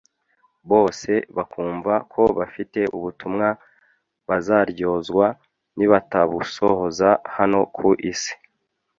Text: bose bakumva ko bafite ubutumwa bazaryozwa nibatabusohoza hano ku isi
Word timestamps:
bose 0.71 1.11
bakumva 1.37 1.93
ko 2.13 2.21
bafite 2.39 2.79
ubutumwa 2.97 3.47
bazaryozwa 4.27 5.25
nibatabusohoza 5.77 7.09
hano 7.35 7.59
ku 7.75 7.87
isi 8.11 8.33